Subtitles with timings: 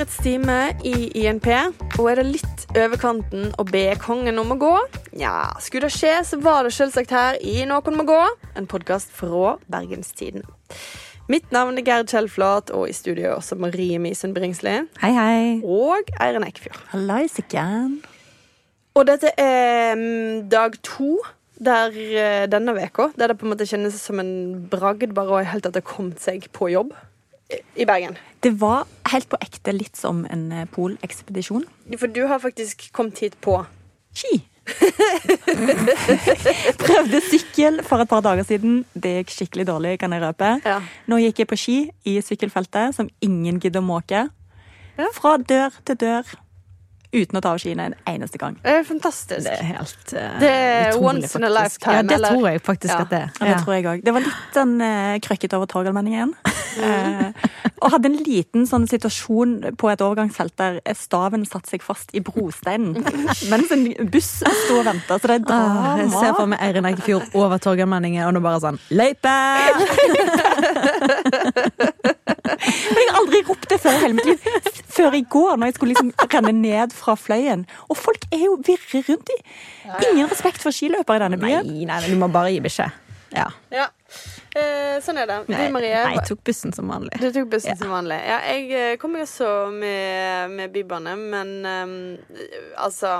[0.00, 1.46] årets time i INP,
[2.00, 4.70] og er det litt over kanten å be kongen om å gå?
[5.20, 8.20] Nja, skulle det skje, så var det selvsagt her i Noen må gå,
[8.56, 10.46] en podkast fra Bergenstiden.
[11.28, 14.78] Mitt navn er Gerd Kjellflat, og i studio er også Marie Misund Bringsli.
[15.02, 15.44] Hei, hei.
[15.68, 16.80] Og Eirin Eikfjord.
[16.94, 17.98] Hallaisiken.
[18.96, 21.18] Og dette er mm, dag to
[21.60, 25.46] der eh, denne veka, der det på en måte kjennes som en bragd bare å
[25.52, 26.96] helt at det kom seg på jobb
[27.76, 28.16] i- Bergen.
[28.42, 31.64] Det var helt på ekte litt som en eh, polekspedisjon.
[31.98, 33.58] For du har faktisk kommet hit på
[34.14, 34.40] Ski.
[36.80, 38.84] Prøvde sykkel for et par dager siden.
[38.94, 40.50] Det gikk skikkelig dårlig, kan jeg røpe.
[40.66, 40.78] Ja.
[41.10, 41.76] Nå gikk jeg på ski
[42.08, 44.26] i sykkelfeltet, som ingen gidder å måke.
[44.98, 45.08] Ja.
[45.16, 46.30] Fra dør til dør.
[47.12, 48.54] Uten å ta av skiene en eneste gang.
[48.62, 49.42] Det er fantastisk.
[49.42, 52.28] Det er helt uh, Det er once in a lifetime, Ja, det eller?
[52.36, 53.00] tror jeg faktisk Ja.
[53.02, 53.30] at det er.
[53.40, 54.04] Ja, det tror jeg også.
[54.06, 56.34] Det var litt sånn uh, krøkkete over Torgallmenningen.
[56.70, 57.32] Eh,
[57.82, 62.22] og hadde en liten sånn situasjon på et overgangsfelt der staven satte seg fast i
[62.22, 62.94] brosteinen
[63.50, 65.18] mens en buss sto og venta.
[65.18, 68.62] Så det er Ah, jeg ser for meg Eirin Eikefjord over Torgallmenningen, og nå bare
[68.62, 69.34] sånn Løype!
[72.60, 74.48] Men jeg har aldri ropt det før i hele mitt liv.
[74.90, 77.62] Før i går, når jeg skulle liksom renne ned fra fløyen.
[77.88, 79.38] Og folk er jo virre rundt i.
[80.10, 81.70] Ingen respekt for skiløpere i denne Nei, byen.
[81.88, 82.98] nei, men du må bare gi beskjed.
[83.30, 83.46] Ja.
[83.70, 83.84] Ja.
[84.58, 85.36] Eh, sånn er det.
[85.46, 85.92] Du, Nei, Marie.
[85.94, 87.14] nei, jeg tok bussen som vanlig.
[87.22, 87.76] Du tok bussen Ja.
[87.78, 88.18] som vanlig.
[88.26, 91.94] Ja, jeg kom kommer jo også med, med Bybane, men um,
[92.76, 93.12] altså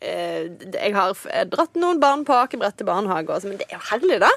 [0.00, 0.46] eh,
[0.78, 1.12] Jeg har
[1.50, 4.30] dratt noen barn på akebrett til barnehage, også, men det er jo herlig, da.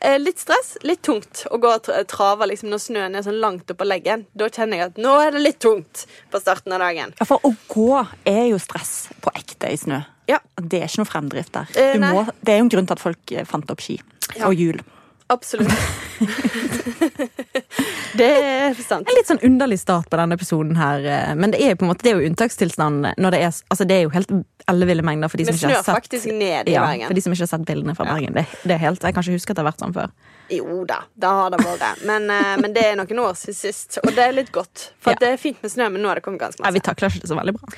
[0.00, 3.70] Eh, litt stress, litt tungt å gå og trave liksom, når snøen er sånn langt
[3.72, 4.26] oppå leggen.
[4.36, 7.14] Da kjenner jeg at nå er det litt tungt på starten av dagen.
[7.18, 10.02] Ja, For å gå er jo stress på ekte i snø.
[10.26, 11.70] Ja, Det er ikke noe fremdrift der.
[11.78, 14.00] Eh, må, det er jo en grunn til at folk eh, fant opp ski.
[14.34, 14.48] Ja.
[14.48, 14.80] Og hjul.
[15.28, 15.72] Absolutt.
[18.20, 19.06] det er sant.
[19.08, 21.86] En litt sånn underlig start på denne episoden her, eh, men det er jo på
[21.86, 24.32] en måte, det er jo unntakstilstand når det er Altså, det er jo helt
[24.66, 27.44] elleville mengder for de som ikke har sett ned i ja, for de som ikke
[27.44, 28.34] har sett bildene fra Bergen.
[28.34, 30.10] Det, det er helt, Jeg kan ikke huske at det har vært sånn før.
[30.50, 32.02] Jo da, det har det vært.
[32.06, 34.88] Men, eh, men det er noen år siden sist, og det er litt godt.
[35.02, 35.20] For Ja.
[35.22, 37.22] det er fint med snø, men nå har det kommet ganske Nei, Vi takler ikke
[37.22, 37.70] det så veldig bra.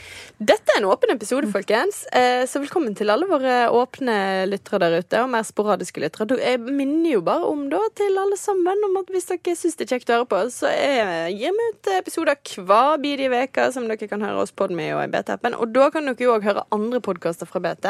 [0.53, 2.05] Dette er en åpen episode, folkens.
[2.13, 6.39] Eh, Så velkommen til alle våre åpne lyttere der ute, og mer sporadiske lyttere.
[6.41, 9.87] Jeg minner jo bare om da til alle sammen om at hvis dere syns det
[9.87, 14.09] er kjekt å høre på, så gir vi ut episoder hver bidige uke som dere
[14.11, 15.57] kan høre oss på med i BT-appen.
[15.59, 17.89] Og da kan dere jo òg høre andre podkaster fra BT.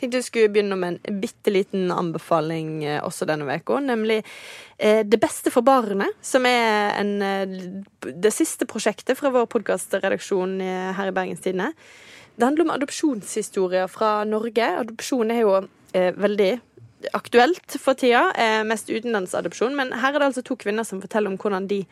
[0.00, 4.20] Tenkte jeg skulle begynne med en bitte liten anbefaling eh, også denne uka, nemlig
[4.78, 10.60] eh, Det beste for barnet, som er en, eh, det siste prosjektet fra vår podkastredaksjon
[10.98, 11.72] her i Bergens Tidende.
[12.38, 14.62] Det handler om adopsjonshistorier fra Norge.
[14.78, 16.52] Adopsjon er jo eh, veldig
[17.14, 19.74] aktuelt for tida, eh, mest utenlandsadopsjon.
[19.76, 21.82] Men her er det altså to kvinner som forteller om hvordan de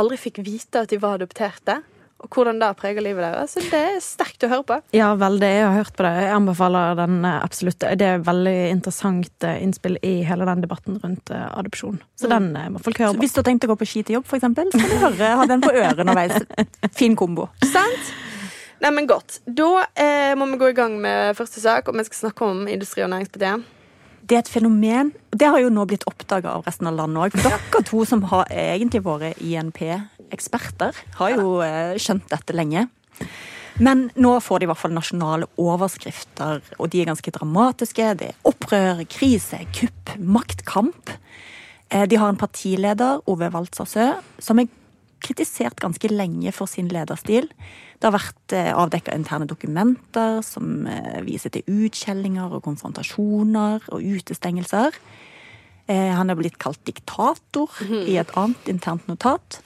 [0.00, 1.82] aldri fikk vite at de var adopterte.
[2.22, 3.50] Og hvordan det preger livet deres.
[3.56, 4.76] Så det er sterkt å høre på.
[4.94, 5.48] Ja, veldig.
[5.50, 6.12] Jeg har hørt på det.
[6.22, 7.82] Jeg anbefaler den eh, absolutt.
[7.98, 11.98] Det er veldig interessant eh, innspill i hele den debatten rundt adopsjon.
[12.14, 13.24] Så den eh, må folk høre Så på.
[13.26, 15.02] hvis du har tenkt å gå på ski til jobb, for eksempel, så kan du
[15.02, 16.38] høre, ha den på øret underveis.
[17.00, 17.48] Fin kombo.
[17.66, 18.14] Sant?
[18.82, 19.40] Nei, men godt.
[19.46, 22.64] Da eh, må vi gå i gang med første sak, og vi skal snakke om
[22.70, 23.66] Industri- og Næringspartiet.
[24.22, 25.10] Det er et fenomen.
[25.34, 27.38] Det har jo nå blitt oppdaga av resten av landet òg.
[27.42, 32.86] Dere to som har egentlig vært INP-eksperter, har jo eh, skjønt dette lenge.
[33.82, 38.10] Men nå får de i hvert fall nasjonale overskrifter, og de er ganske dramatiske.
[38.20, 41.14] Det er opprør, krise, kupp, maktkamp.
[41.90, 44.68] Eh, De har en partileder, Ove Waltzersø, som er
[45.22, 47.48] kritisert ganske lenge for sin lederstil.
[47.98, 54.98] Det har vært avdekka interne dokumenter som eh, viser til utskjellinger og konfrontasjoner og utestengelser.
[55.86, 59.62] Eh, Han er blitt kalt diktator i et annet internt notat.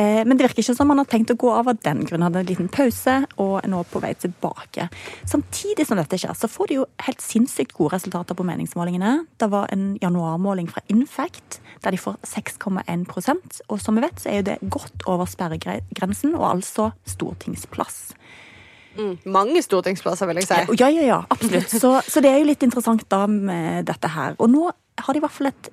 [0.00, 2.22] Eh, Men det virker ikke som han har tenkt å gå av av den grunn.
[2.22, 4.88] Han hadde en liten pause og er nå på vei tilbake.
[5.28, 9.26] Samtidig som dette skjer, så får de jo helt sinnssykt gode resultater på meningsmålingene.
[9.40, 14.30] Det var en januarmåling fra Infact der de får 6,1% Og som vi vet, så
[14.30, 18.12] er jo det godt over sperregrensen, og altså stortingsplass.
[19.24, 20.60] Mange stortingsplasser, vil jeg si.
[20.80, 21.70] Ja, ja, ja, absolutt.
[21.70, 24.34] Så, så det er jo litt interessant da med dette her.
[24.38, 24.66] Og nå
[25.00, 25.70] har de i hvert fall et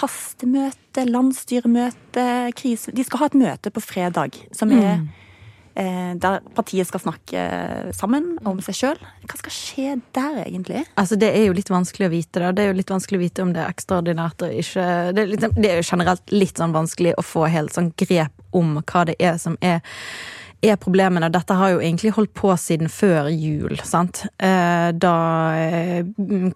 [0.00, 2.24] hastemøte, landsstyremøte,
[2.58, 5.04] krise De skal ha et møte på fredag som er
[5.76, 7.46] eh, der partiet skal snakke
[7.96, 9.00] sammen om seg sjøl.
[9.26, 10.84] Hva skal skje der, egentlig?
[11.00, 12.40] Altså, Det er jo litt vanskelig å vite.
[12.40, 12.52] da.
[12.52, 15.32] Det er jo litt vanskelig å vite om det er ekstraordinært og ikke Det er,
[15.34, 19.04] liksom, det er jo generelt litt sånn vanskelig å få helt sånn grep om hva
[19.10, 19.82] det er som er
[20.64, 21.28] er problemene.
[21.28, 24.24] Dette har jo egentlig holdt på siden før jul, sant.
[24.38, 25.16] Eh, Da
[25.58, 26.04] eh,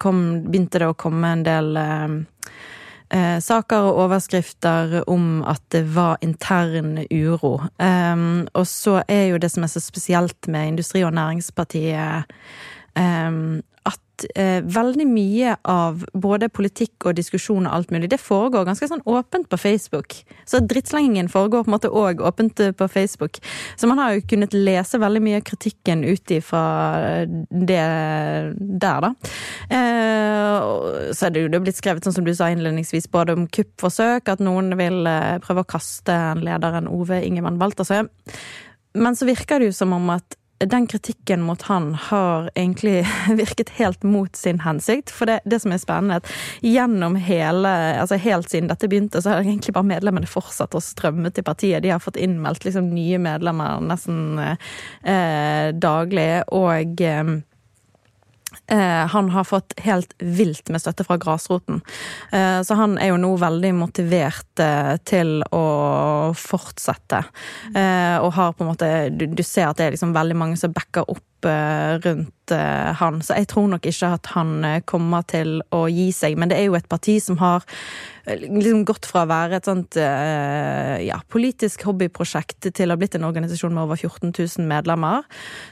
[0.01, 1.77] kom, begynte det å komme en del
[3.13, 7.59] eh, saker og overskrifter om at det var intern uro.
[7.79, 12.29] Um, og så er jo det som er så spesielt med Industri- og Næringspartiet
[12.99, 13.99] um, at
[14.35, 19.03] eh, veldig mye av både politikk og diskusjon og alt mulig, det foregår ganske sånn
[19.09, 20.17] åpent på Facebook.
[20.49, 23.39] Så drittslengingen foregår på en måte òg åpent på Facebook.
[23.79, 26.63] Så man har jo kunnet lese veldig mye av kritikken ut ifra
[27.49, 27.83] det
[28.59, 29.13] der, da.
[29.69, 34.31] Eh, så er det jo blitt skrevet, sånn som du sa innledningsvis, både om kuppforsøk,
[34.31, 38.05] at noen vil eh, prøve å kaste lederen Ove Ingemann Baltersø.
[38.97, 43.07] Men så virker det jo som om at den kritikken mot han har egentlig
[43.41, 45.11] virket helt mot sin hensikt.
[45.11, 49.21] For det, det som er spennende, er at gjennom hele, altså helt siden dette begynte,
[49.21, 51.83] så har egentlig bare medlemmene fortsatt å strømme til partiet.
[51.83, 56.31] De har fått innmeldt liksom nye medlemmer nesten eh, daglig.
[56.55, 57.48] Og eh, Eh,
[59.09, 61.81] han har fått helt vilt med støtte fra grasroten.
[62.31, 65.65] Eh, så han er jo nå veldig motivert eh, til å
[66.37, 67.23] fortsette.
[68.19, 71.07] Og har på en måte Du, ser at det er liksom veldig mange som backer
[71.09, 73.19] opp rundt han.
[73.21, 76.33] Så jeg tror nok ikke at han kommer til å gi seg.
[76.39, 77.61] Men det er jo et parti som har
[78.29, 83.27] liksom gått fra å være et sånt ja, politisk hobbyprosjekt til å ha blitt en
[83.29, 85.25] organisasjon med over 14 000 medlemmer.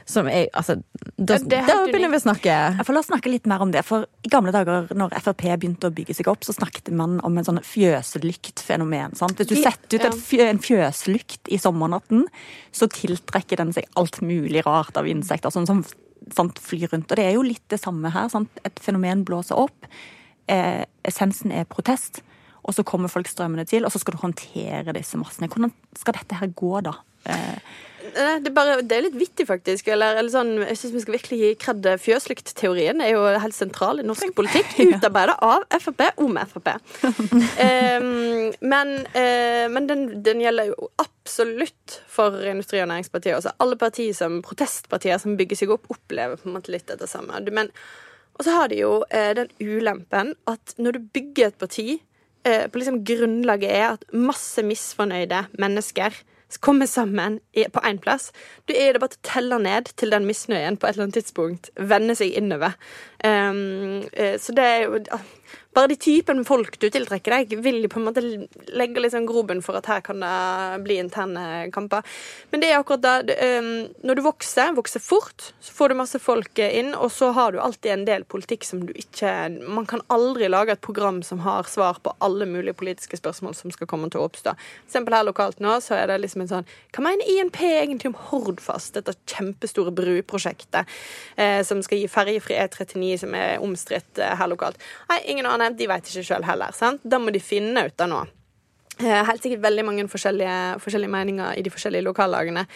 [0.06, 0.78] Som er altså
[1.18, 2.54] Da, ja, da begynner vi å snakke.
[2.84, 3.82] For La oss snakke litt mer om det.
[3.86, 7.38] For i gamle dager, når Frp begynte å bygge seg opp, så snakket man om
[7.38, 9.18] en sånn fjøslyktfenomen.
[9.18, 9.38] Sant?
[9.42, 12.26] Hvis du setter ut fjø, en fjøslykt i sommernatten,
[12.70, 15.50] så tiltrekker den seg alt mulig rart av insekter.
[15.58, 15.82] Sånn som
[16.34, 17.10] sant, flyr rundt.
[17.10, 18.30] Og det er jo litt det samme her.
[18.32, 18.62] Sant?
[18.68, 19.88] Et fenomen blåser opp.
[20.48, 22.22] Eh, essensen er protest
[22.68, 25.48] og så kommer folk strømmende til, og så skal du håndtere disse massene.
[25.48, 26.98] Hvordan skal dette her gå, da?
[27.24, 27.58] Eh.
[27.98, 29.88] Det er, bare, det er litt vittig, faktisk.
[29.92, 31.88] Eller, eller sånn, jeg syns vi skal virkelig gi kred.
[32.02, 34.70] Fjøslyktteorien er jo helt sentral i norsk politikk.
[34.94, 36.70] Utarbeida av Frp om Frp.
[37.04, 38.08] um,
[38.72, 43.36] men, uh, men den, den, gjelder jo absolutt for Industri- og Næringspartiet.
[43.40, 43.54] Også.
[43.64, 47.42] Alle partier som protestpartier som bygger seg opp, opplever på en måte litt det samme.
[47.54, 47.72] Men,
[48.38, 52.64] og så har de jo uh, den ulempen at når du bygger et parti uh,
[52.70, 56.22] på liksom grunnlaget er at masse misfornøyde mennesker
[56.64, 57.40] kommer sammen
[57.72, 58.30] på én plass.
[58.68, 61.20] Du er det bare til å telle ned til den misnøyen på et eller annet
[61.20, 62.78] tidspunkt vender seg innover.
[63.24, 64.06] Um,
[64.40, 65.02] så det er jo
[65.76, 68.22] bare de typen folk du tiltrekker deg, vil på en måte
[68.74, 72.06] legge litt sånn grobunn for at her kan det bli interne kamper.
[72.50, 73.14] Men det er akkurat da
[74.02, 77.60] Når du vokser, vokser fort, så får du masse folk inn, og så har du
[77.62, 79.30] alltid en del politikk som du ikke
[79.68, 83.72] Man kan aldri lage et program som har svar på alle mulige politiske spørsmål som
[83.74, 84.54] skal komme til å oppstå.
[84.54, 88.12] For eksempel her lokalt nå, så er det liksom en sånn Hva mener INP egentlig
[88.12, 90.88] om Hordfast, dette kjempestore bruprosjektet
[91.36, 94.80] eh, som skal gi ferjefri E39, som er omstridt eh, her lokalt?
[95.10, 96.74] Nei, ingen annen de vet ikke sjøl heller.
[96.76, 97.04] sant?
[97.06, 98.26] Da må de finne ut av noe.
[98.98, 102.66] Eh, helt sikkert veldig mange forskjellige, forskjellige meninger i de forskjellige lokallagene.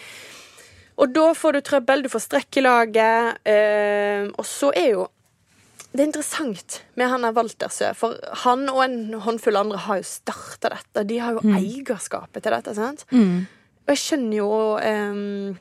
[1.03, 5.09] Og da får du trøbbel, du får strekk i laget, øh, og så er jo
[5.93, 8.15] det er interessant med han der Waltersø, for
[8.45, 11.03] han og en håndfull andre har jo starta dette.
[11.05, 11.51] De har jo mm.
[11.59, 12.73] eierskapet til dette.
[12.73, 13.03] sant?
[13.11, 13.43] Mm.
[13.85, 14.49] Og jeg skjønner jo
[14.79, 15.53] um,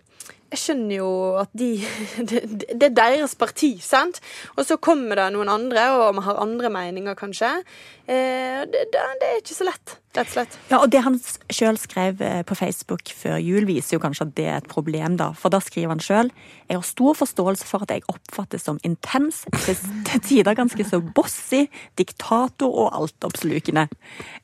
[0.53, 1.11] jeg skjønner jo
[1.41, 1.71] at de
[2.29, 2.43] det,
[2.77, 4.21] er deres parti, sant?
[4.57, 7.51] Og så kommer det noen andre, og vi har andre meninger, kanskje.
[8.05, 10.59] Eh, det, det, er ikke så lett, rett og slett.
[10.69, 11.17] Ja, og det han
[11.53, 15.17] sjøl skrev eh, på Facebook før jul, viser jo kanskje at det er et problem,
[15.21, 15.31] da.
[15.39, 16.33] For da skriver han sjøl
[16.69, 21.65] Jeg har stor forståelse for at jeg oppfattes som intens, til tider ganske så bossy,
[22.01, 23.89] diktator og altoppslukende.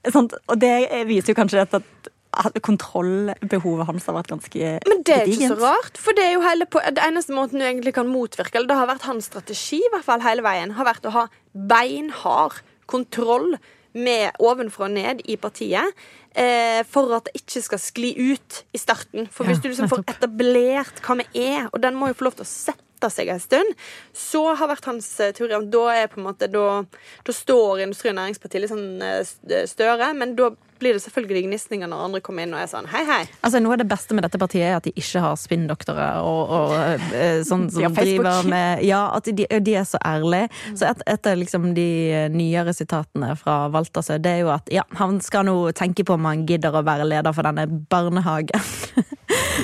[0.08, 0.74] Sånn, og det
[1.08, 2.14] viser jo kanskje at
[2.64, 4.88] kontrollbehovet hans har vært ganske gedigent.
[4.90, 7.60] Men det er ikke så rart, for det er jo hele på, det eneste måten
[7.60, 10.76] du egentlig kan motvirke eller det har vært hans strategi i hvert fall hele veien,
[10.78, 13.56] har vært å ha beinhard kontroll
[13.98, 15.94] med ovenfra og ned i partiet.
[16.38, 19.26] Eh, for at det ikke skal skli ut i starten.
[19.32, 22.28] For hvis ja, du liksom får etablert hva vi er, og den må jo få
[22.28, 23.72] lov til å sette seg en stund,
[24.14, 26.84] så har vært hans eh, teori om da er på en måte da,
[27.26, 31.90] da står Industri- og Næringspartiet litt sånn større, støre, men da blir det selvfølgelig gnisninger
[31.90, 33.20] når andre kommer inn og er sånn hei, hei.
[33.42, 36.54] Altså Noe av det beste med dette partiet er at de ikke har spinndoktorer og,
[36.58, 36.74] og
[37.14, 40.48] eh, sånn som driver med Ja, at de, de er så ærlige.
[40.78, 41.88] Så et, et av liksom de
[42.32, 46.28] nyere sitatene fra Waltersø, det er jo at ja, han skal nå tenke på om
[46.28, 48.68] han gidder å være leder for denne barnehagen.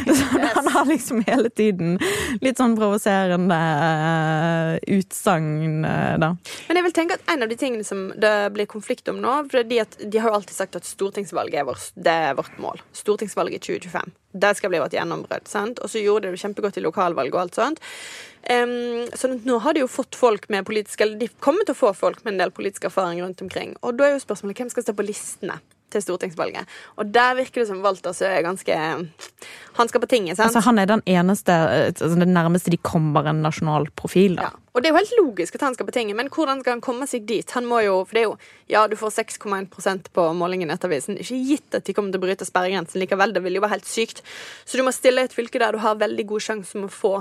[0.17, 1.99] så han har liksom hele tiden
[2.45, 6.33] litt sånn provoserende uh, utsagn, uh, da.
[6.69, 9.37] Men jeg vil tenke at en av de tingene som det blir konflikt om nå
[9.51, 12.81] fordi at De har jo alltid sagt at stortingsvalget er vårt, det er vårt mål.
[12.97, 14.13] Stortingsvalget 2025.
[14.35, 15.51] Det skal bli vårt gjennombrudd.
[15.85, 17.85] Og så gjorde de det kjempegodt i lokalvalget og alt sånt.
[18.51, 21.79] Um, så nå har de jo fått folk med politisk Eller de kommer til å
[21.79, 23.77] få folk med en del politisk erfaring rundt omkring.
[23.81, 25.61] Og da er jo spørsmålet hvem skal stå på listene
[25.95, 26.69] til stortingsvalget.
[26.99, 28.79] Og der virker det som Walter Søe er ganske
[29.79, 30.49] Han skal på tinget, sant?
[30.49, 31.55] Altså, han er den eneste,
[31.91, 34.51] altså, det nærmeste de kommer en nasjonal profil, da.
[34.51, 34.61] Ja.
[34.75, 36.83] Og det er jo helt logisk at han skal på tinget, men hvordan skal han
[36.83, 37.47] komme seg dit?
[37.55, 41.19] Han må jo, for det er jo Ja, du får 6,1% på målingen i Nettavisen.
[41.21, 43.35] Ikke gitt at de kommer til å bryte sperregrensen likevel.
[43.37, 44.25] Det vil jo være helt sykt.
[44.65, 46.91] Så du må stille i et fylke der du har veldig god sjanse om å
[46.91, 47.13] få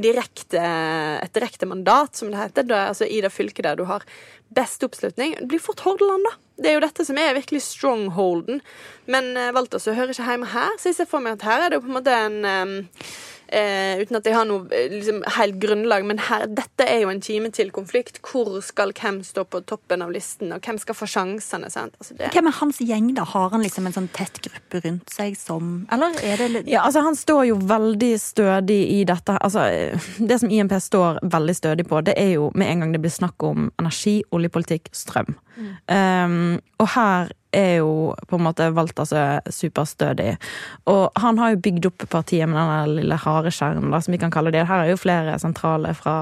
[0.00, 2.70] direkte, et direkte mandat, som det heter.
[2.70, 4.06] Da, altså i det fylket der du har
[4.54, 5.36] best oppslutning.
[5.50, 6.38] Blir fort Hordaland, da.
[6.62, 8.60] Det er jo dette som er virkelig strongholden.
[9.10, 11.64] Men uh, Walter så hører ikke hjemme her, så jeg ser for meg at her
[11.64, 12.74] er det jo på en måte en um,
[13.54, 16.06] Eh, uten at jeg har noe eh, liksom, helt grunnlag.
[16.08, 18.18] Men her, dette er jo en kime til konflikt.
[18.24, 21.68] Hvor skal hvem stå på toppen av listen, og hvem skal få sjansene?
[21.68, 23.26] Altså hvem er hans gjeng, da?
[23.34, 26.82] Har han liksom en sånn tett gruppe rundt seg som Eller er det litt Ja,
[26.88, 29.38] altså han står jo veldig stødig i dette.
[29.38, 29.68] Altså,
[30.18, 33.14] det som IMP står veldig stødig på, det er jo med en gang det blir
[33.14, 35.36] snakk om energi, oljepolitikk, strøm.
[35.54, 35.70] Mm.
[35.86, 40.34] Um, og her er jo på en måte valgt altså superstødig.
[40.90, 44.52] Og han har jo bygd opp partiet med den lille harekjernen, som vi kan kalle
[44.54, 44.66] det.
[44.68, 46.16] Her er jo flere sentrale fra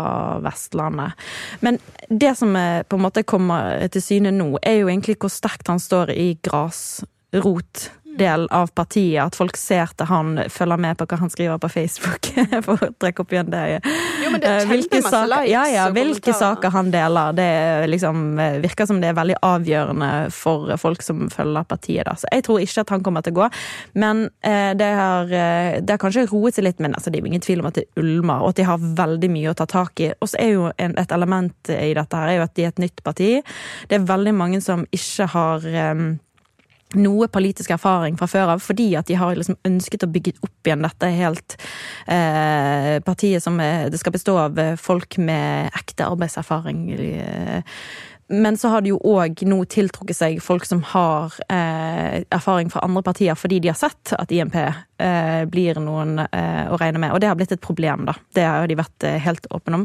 [0.44, 1.16] Vestlandet.
[1.64, 5.72] Men det som på en måte kommer til syne nå, er jo egentlig hvor sterkt
[5.72, 7.88] han står i grasrot
[8.18, 9.20] del av partiet.
[9.24, 12.28] At folk ser til han, følger med på hva han skriver på Facebook.
[12.66, 13.62] for å trekke opp igjen det.
[14.22, 17.36] Jo, men det er eh, hvilke saker, ja, ja, hvilke saker han deler.
[17.36, 17.48] Det
[17.90, 22.06] liksom, eh, virker som det er veldig avgjørende for folk som følger partiet.
[22.08, 22.16] Da.
[22.18, 23.50] Så jeg tror ikke at han kommer til å gå.
[24.02, 27.26] Men eh, det, har, eh, det har kanskje roet seg litt, men altså, det er
[27.26, 29.68] jo ingen tvil om at det ulmer, og at de har veldig mye å ta
[29.70, 30.12] tak i.
[30.20, 32.74] Og så er jo en, et element i dette her er jo at de er
[32.74, 33.32] et nytt parti.
[33.88, 36.04] Det er veldig mange som ikke har eh,
[36.98, 40.68] noe politisk erfaring fra før av, fordi at de har liksom ønsket å bygge opp
[40.68, 41.56] igjen dette helt
[42.06, 46.88] eh, partiet som er, det skal bestå av eh, folk med ekte arbeidserfaring.
[46.96, 47.76] Eh,
[48.32, 52.80] men så har det jo òg nå tiltrukket seg folk som har eh, erfaring fra
[52.86, 57.12] andre partier, fordi de har sett at IMP eh, blir noen eh, å regne med.
[57.12, 58.14] Og det har blitt et problem, da.
[58.32, 59.84] Det har de vært helt åpne om.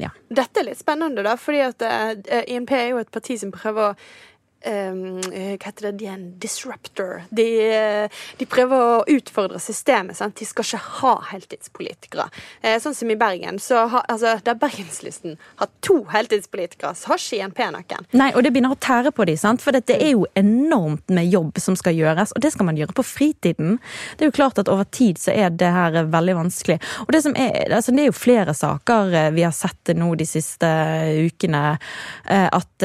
[0.00, 0.10] ja.
[0.36, 1.84] Dette er litt spennende, da, fordi at
[2.48, 3.94] IMP er jo et parti som prøver å
[4.64, 7.20] Um, hva heter det, de er en disruptor.
[7.30, 7.44] De,
[8.40, 10.16] de, prøver å utfordre systemet.
[10.18, 10.34] Sant?
[10.40, 12.26] De skal ikke ha heltidspolitikere.
[12.62, 13.60] Eh, sånn som i Bergen.
[13.62, 18.08] Så ha, altså, Der Bergenslisten har to heltidspolitikere, så har ikke INP noen.
[18.16, 21.60] Nei, og det begynner å tære på dem, for det er jo enormt med jobb
[21.62, 22.34] som skal gjøres.
[22.34, 23.78] Og det skal man gjøre på fritiden.
[24.16, 26.80] Det er jo klart at over tid så er det her veldig vanskelig.
[27.04, 30.10] Og det, som er, altså, det er jo flere saker eh, vi har sett nå
[30.18, 30.72] de siste
[31.28, 31.64] ukene,
[32.24, 32.84] eh, at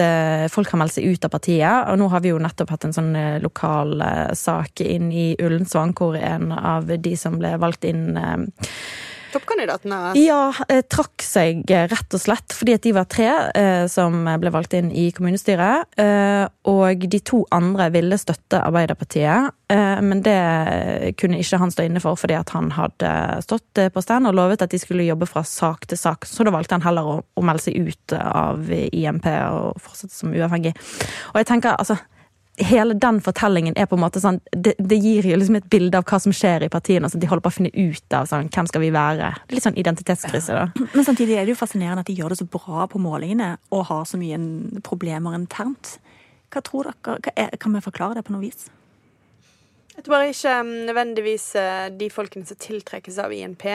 [0.51, 2.95] folk har meldt seg ut av partiet og nå har vi jo nettopp hatt en
[2.95, 7.87] sånn eh, lokal eh, sak inn i Ullensvang, hvor en av de som ble valgt
[7.87, 8.45] inn eh,
[9.31, 9.99] Toppkandidatene?
[10.19, 10.51] Ja,
[10.91, 14.91] trakk seg rett og slett fordi at de var tre eh, som ble valgt inn
[14.91, 15.87] i kommunestyret.
[16.01, 20.37] Eh, og de to andre ville støtte Arbeiderpartiet, eh, men det
[21.21, 23.11] kunne ikke han stå inne for fordi at han hadde
[23.47, 26.27] stått på stand og lovet at de skulle jobbe fra sak til sak.
[26.29, 30.75] Så da valgte han heller å melde seg ut av IMP og fortsette som uavhengig.
[31.33, 31.97] Og jeg tenker, altså
[32.57, 35.97] hele den fortellingen er på en måte sånn Det, det gir jo liksom et bilde
[35.97, 37.09] av hva som skjer i partiene.
[37.09, 39.31] Sånn, de holder på å finne ut av sånn, hvem skal vi være.
[39.47, 40.89] Det er Litt sånn identitetskrise, da.
[40.95, 43.87] Men samtidig er det jo fascinerende at de gjør det så bra på målingene og
[43.89, 44.39] har så mye
[44.85, 45.95] problemer internt.
[46.51, 47.33] Hva tror dere?
[47.35, 48.67] Er, kan vi forklare det på noe vis?
[49.95, 53.67] Jeg tror bare ikke um, nødvendigvis uh, de folkene som tiltrekkes av INP.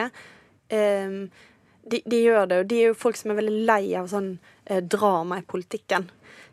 [0.72, 1.18] Um,
[1.86, 4.32] de, de, gjør det, og de er jo folk som er veldig lei av sånn
[4.64, 6.08] eh, drama i politikken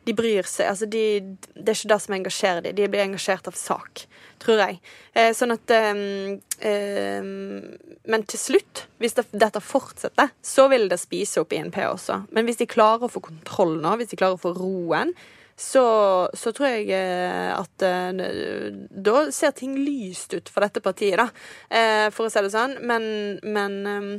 [0.08, 0.70] de bryr seg.
[0.72, 1.04] Altså de,
[1.56, 2.76] det er ikke det som engasjerer dem.
[2.78, 4.06] De blir engasjert av sak,
[4.44, 4.80] tror jeg.
[5.16, 6.02] Eh, sånn at eh,
[6.72, 7.30] eh,
[8.04, 12.24] Men til slutt, hvis det, dette fortsetter, så vil det spise opp INP også.
[12.36, 15.16] Men hvis de klarer å få kontroll nå, hvis de klarer å få roen,
[15.56, 15.84] så,
[16.34, 21.28] så tror jeg eh, at uh, da ser ting lyst ut for dette partiet, da.
[21.70, 22.80] Uh, for å si det sånn.
[22.90, 23.06] Men,
[23.46, 24.10] men um,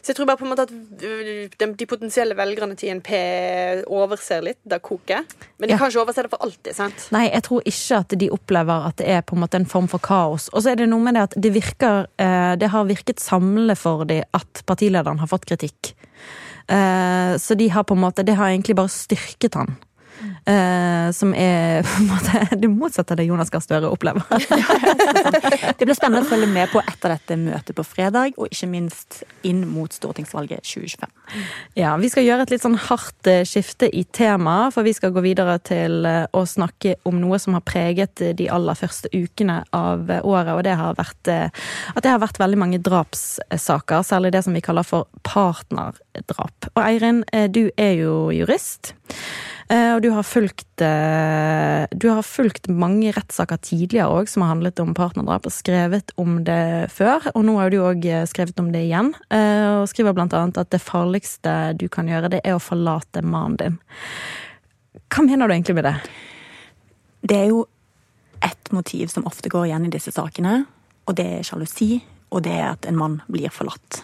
[0.00, 3.10] så jeg tror bare på en måte at de, de potensielle velgerne til INP
[3.90, 5.28] overser litt det koket.
[5.60, 5.80] Men de ja.
[5.80, 6.72] kan ikke overse det for alltid.
[6.76, 7.06] sant?
[7.12, 9.90] Nei, jeg tror ikke at de opplever at det er på en måte en form
[9.92, 10.48] for kaos.
[10.54, 13.76] Og så er det noe med det at det virker eh, Det har virket samlende
[13.76, 15.92] for dem at partilederen har fått kritikk.
[16.70, 19.76] Eh, så de har på en måte Det har egentlig bare styrket han.
[20.20, 24.24] Eh, som er på en måte det motsatte av det Jonas Gahr Støre opplever.
[25.80, 29.22] Det blir spennende å følge med på etter dette møtet på fredag, og ikke minst
[29.46, 31.08] inn mot stortingsvalget 2025.
[31.78, 35.14] Ja, Vi skal gjøre et litt sånn hardt eh, skifte i tema, for vi skal
[35.14, 39.62] gå videre til eh, å snakke om noe som har preget de aller første ukene
[39.76, 44.42] av året, og det har vært at det har vært veldig mange drapssaker, særlig det
[44.44, 46.70] som vi kaller for partnerdrap.
[46.74, 47.22] Og Eirin,
[47.52, 48.94] du er jo jurist.
[49.70, 54.56] Eh, og du har fulgt eh, Du har fulgt mange rettssaker tidligere òg som har
[54.56, 57.30] handlet om partnerdrap, og skrevet om det før.
[57.36, 60.72] Og nå har du òg eh, skrevet om det igjen, og skriver blant annet at
[60.74, 63.78] det farligste du kan gjøre, det er å forlate mannen din.
[65.10, 65.96] Hva mener du egentlig med det?
[67.30, 67.64] Det er jo
[68.42, 70.64] ett motiv som ofte går igjen i disse sakene,
[71.06, 72.00] og det er sjalusi,
[72.30, 74.02] og det er at en mann blir forlatt.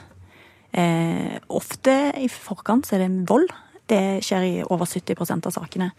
[0.77, 3.49] Eh, ofte i forkant så er det vold.
[3.87, 5.93] Det skjer i over 70% av sakene.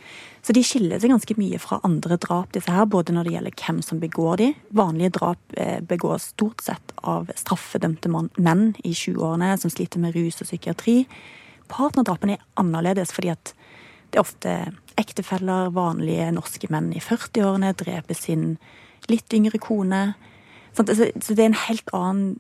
[0.44, 3.56] Så de skiller seg ganske mye fra andre drap, disse her, både når det gjelder
[3.62, 4.50] hvem som begår de.
[4.76, 10.42] Vanlige drap eh, begås stort sett av straffedømte menn i 20-årene som sliter med rus
[10.44, 10.98] og psykiatri.
[11.72, 13.54] Partnerdrapene er annerledes fordi at
[14.12, 14.56] det er ofte
[15.00, 18.56] ektefeller, vanlige norske menn i 40-årene dreper sin
[19.12, 20.02] litt yngre kone.
[20.76, 21.00] Så det
[21.38, 22.36] er en helt annen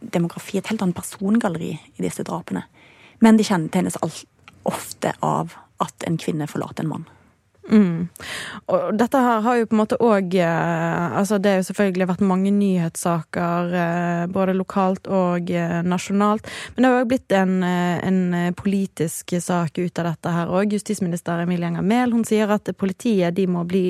[0.00, 2.64] demografi, et helt annet persongalleri i disse drapene.
[3.24, 4.24] Men de kjennetegnes alt
[4.68, 7.06] ofte av at en kvinne forlater en mann.
[7.66, 8.06] Mm.
[8.70, 12.06] Og dette her har jo på en måte òg eh, Altså det har jo selvfølgelig
[12.12, 16.46] vært mange nyhetssaker eh, både lokalt og eh, nasjonalt.
[16.74, 18.20] Men det har òg blitt en, en,
[18.56, 20.76] politisk sak ut av dette her òg.
[20.76, 23.88] Justisminister Emilie Enger Mehl hun sier at politiet de må bli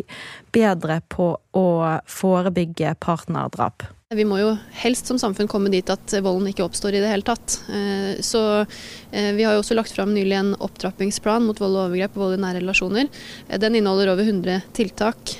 [0.56, 1.68] bedre på å
[2.08, 3.84] forebygge partnerdrap.
[4.14, 4.52] Vi må jo
[4.84, 7.56] helst som samfunn komme dit at volden ikke oppstår i det hele tatt.
[7.66, 11.88] Eh, så eh, vi har jo også lagt fram nylig en opptrappingsplan mot vold og
[11.88, 13.10] overgrep og vold i nære relasjoner.
[13.48, 15.34] Eh, den inneholder over 100 tiltak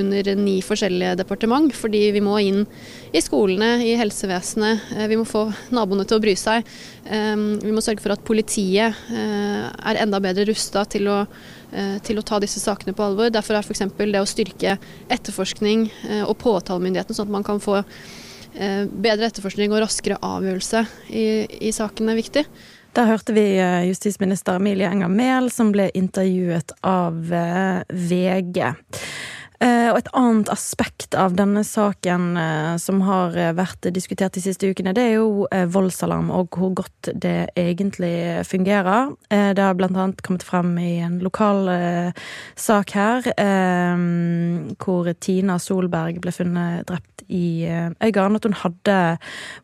[0.00, 2.62] under ni forskjellige departement, fordi vi må inn
[3.12, 4.86] i skolene, i helsevesenet.
[5.12, 5.42] Vi må få
[5.76, 6.64] naboene til å bry seg.
[7.04, 11.18] Vi må sørge for at politiet er enda bedre rusta til å
[12.06, 13.28] til å ta disse sakene på alvor.
[13.28, 13.82] Derfor er f.eks.
[13.98, 14.78] det å styrke
[15.12, 15.82] etterforskning
[16.22, 17.82] og påtalemyndigheten, sånn at man kan få
[18.58, 20.82] Eh, bedre etterforskning og raskere avgjørelse
[21.14, 21.24] i,
[21.68, 22.42] i saken er viktig.
[22.96, 28.72] Der hørte vi eh, justisminister Emilie Enger Mehl, som ble intervjuet av eh, VG.
[29.58, 32.28] Og et annet aspekt av denne saken
[32.78, 37.50] som har vært diskutert de siste ukene, det er jo voldsalarm og hvor godt det
[37.58, 39.10] egentlig fungerer.
[39.28, 41.66] Det har blant annet kommet frem i en lokal
[42.54, 43.26] sak her,
[44.78, 48.96] hvor Tina Solberg ble funnet drept i eh, Øygarden at hun hadde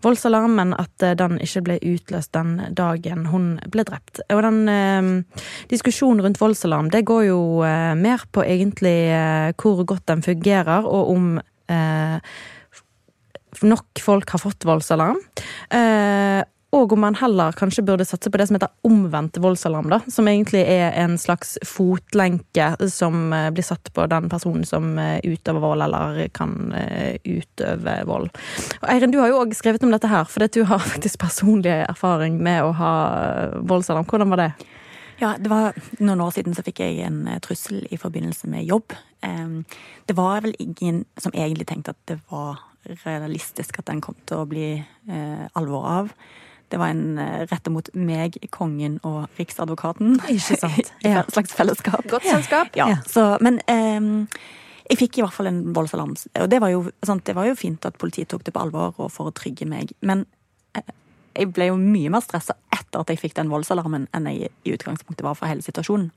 [0.04, 4.20] voldsalarm, men at eh, den ikke ble utløst den dagen hun ble drept.
[4.32, 9.52] Og den eh, diskusjonen rundt voldsalarm, det går jo eh, mer på egentlig eh,
[9.88, 11.36] godt den fungerer, og om
[11.72, 12.34] eh,
[13.64, 15.20] nok folk har fått voldsalarm.
[15.70, 16.42] Eh,
[16.74, 20.00] og om man heller kanskje burde satse på det som heter omvendt voldsalarm, da.
[20.10, 25.62] Som egentlig er en slags fotlenke som eh, blir satt på den personen som utøver
[25.62, 26.74] vold, eller kan
[27.22, 28.32] utøve vold.
[28.82, 31.76] Og Eirin, du har jo òg skrevet om dette her, for du har faktisk personlig
[31.84, 32.94] erfaring med å ha
[33.62, 34.10] voldsalarm.
[34.10, 34.52] Hvordan var det?
[35.20, 38.94] Ja, det var Noen år siden så fikk jeg en trussel i forbindelse med jobb.
[39.22, 42.58] Det var vel ingen som egentlig tenkte at det var
[43.04, 44.66] realistisk at den kom til å bli
[45.54, 46.10] alvor av.
[46.68, 50.18] Det var en rette mot meg, kongen og riksadvokaten.
[50.32, 50.92] Ikke sant.
[51.06, 52.04] I et slags fellesskap.
[52.10, 52.74] Godt selskap.
[52.76, 54.26] Ja, så, men um,
[54.90, 56.16] jeg fikk i hvert fall en voldsalarm.
[56.42, 58.92] Og det var, jo, sant, det var jo fint at politiet tok det på alvor
[58.98, 59.94] og for å trygge meg.
[60.04, 60.26] Men
[60.76, 60.84] uh,
[61.34, 64.74] jeg ble jo mye mer stressa etter at jeg fikk den voldsalarmen, enn jeg i
[64.74, 66.10] utgangspunktet var for hele situasjonen.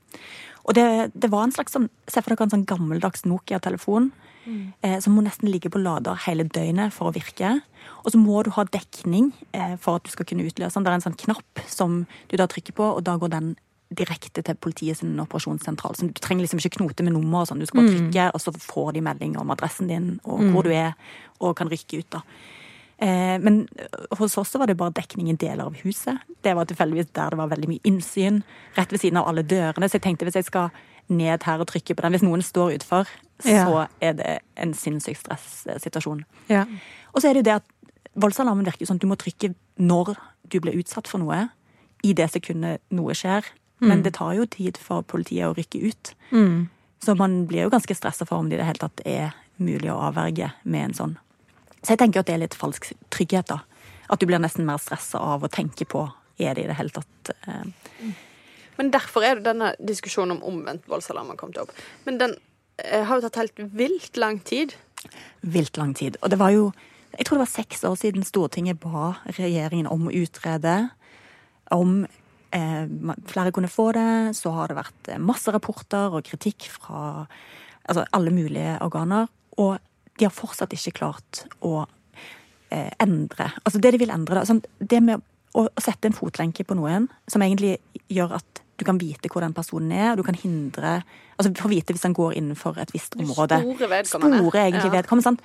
[0.68, 4.10] Og det, det var en slags sånn Se for dere en sånn gammeldags Nokia-telefon
[4.48, 4.72] Mm.
[4.80, 7.58] Eh, som må nesten ligge på lader hele døgnet for å virke.
[8.04, 10.86] Og så må du ha dekning eh, for at du skal kunne utløse den.
[10.86, 11.98] Det er en sånn knapp som
[12.30, 13.56] du da trykker på, og da går den
[13.98, 15.96] direkte til politiets operasjonssentral.
[15.96, 17.42] Så du trenger liksom ikke knote med nummer.
[17.42, 17.60] og sånn.
[17.60, 17.98] Du skal bare mm.
[17.98, 18.36] trykke, mm.
[18.36, 20.52] og så får de melding om adressen din og mm.
[20.54, 20.94] hvor du er,
[21.40, 22.10] og kan rykke ut.
[22.16, 22.24] da.
[22.98, 23.62] Eh, men
[24.18, 26.18] hos oss var det bare dekning i deler av huset.
[26.42, 28.42] Det var tilfeldigvis der det var veldig mye innsyn.
[28.78, 29.88] Rett ved siden av alle dørene.
[29.88, 30.72] Så jeg tenkte hvis jeg skal
[31.08, 33.10] ned her og trykke på den, hvis noen står utfor,
[33.44, 36.24] så er det en sinnssyk stressituasjon.
[36.50, 36.66] Ja.
[37.14, 37.70] Og så er det jo det at
[38.18, 40.16] voldsalarmen virker sånn at du må trykke når
[40.50, 41.46] du blir utsatt for noe,
[42.06, 43.46] i det sekundet noe skjer.
[43.78, 43.88] Mm.
[43.88, 46.12] Men det tar jo tid for politiet å rykke ut.
[46.34, 46.68] Mm.
[47.02, 49.90] Så man blir jo ganske stressa for om det i det hele tatt er mulig
[49.92, 51.16] å avverge med en sånn.
[51.82, 53.62] Så jeg tenker at det er litt falsk trygghet, da.
[54.08, 56.06] At du blir nesten mer stressa av å tenke på
[56.38, 58.10] er det i det hele tatt eh,
[58.78, 61.72] Men derfor er det denne diskusjonen om omvendt voldsalarm har kommet opp.
[62.06, 62.36] Men den
[62.84, 64.76] eh, har jo tatt helt vilt lang tid.
[65.42, 66.18] Vilt lang tid.
[66.22, 66.70] Og det var jo
[67.18, 70.90] Jeg tror det var seks år siden Stortinget ba regjeringen om å utrede
[71.74, 72.02] om
[72.54, 72.84] eh,
[73.26, 74.36] flere kunne få det.
[74.38, 77.26] Så har det vært eh, masse rapporter og kritikk fra
[77.88, 79.28] altså, alle mulige organer.
[79.58, 79.78] Og
[80.18, 81.86] de har fortsatt ikke klart å
[82.70, 84.44] eh, endre Altså det de vil endre, da.
[84.48, 85.22] Sånn, det med
[85.54, 87.78] å, å sette en fotlenke på noen som egentlig
[88.12, 91.00] gjør at du kan vite hvor den personen er, og du kan hindre
[91.38, 93.60] Altså få vite hvis han går innenfor et visst område.
[93.62, 94.38] Store vedkommende.
[94.42, 94.94] Store egentlig Ja.
[94.96, 95.22] vedkommende.
[95.22, 95.42] Sant?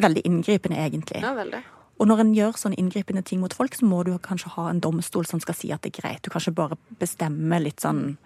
[0.00, 1.22] Veldig inngripende, egentlig.
[1.24, 1.62] Ja, veldig.
[2.00, 4.80] Og når en gjør sånne inngripende ting mot folk, så må du kanskje ha en
[4.80, 6.22] domstol som skal si at det er greit.
[6.22, 8.18] Du kan ikke bare bestemme litt sånn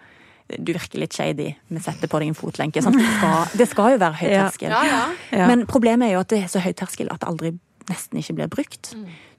[0.45, 2.83] Du virker litt shady, vi setter på deg en fotlenke.
[2.85, 2.97] Sånn.
[2.99, 4.73] Det, skal, det skal jo være høy terskel.
[4.75, 5.05] Ja, ja.
[5.33, 5.47] Ja.
[5.49, 7.55] Men problemet er jo at det er så høy terskel at det aldri
[7.89, 8.91] nesten ikke blir brukt.